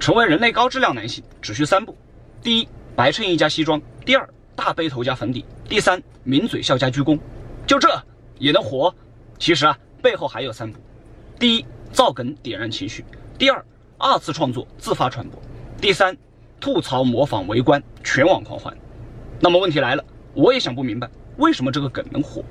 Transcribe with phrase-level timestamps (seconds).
[0.00, 1.94] 成为人类高质量男性只需三步。
[2.42, 2.66] 第一
[2.96, 3.80] 白衬衣加西装。
[4.04, 4.26] 第二
[4.56, 5.44] 大背头加粉底。
[5.68, 7.20] 第三抿嘴笑加鞠躬。
[7.66, 7.88] 就这
[8.38, 8.92] 也能火
[9.38, 10.80] 其实啊背后还有三步。
[11.38, 13.04] 第一造梗点燃情绪。
[13.38, 13.64] 第二
[13.98, 15.40] 二次创作自发传播。
[15.82, 16.16] 第三
[16.58, 18.74] 吐槽模仿围观全网狂欢。
[19.38, 20.04] 那么问题来了
[20.34, 22.42] 我也想不明白为什么这个梗能火？